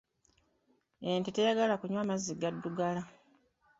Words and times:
Ente 1.11 1.29
teyagala 1.35 1.75
kunywa 1.81 2.03
mazzi 2.09 2.33
gaddugala. 2.41 3.01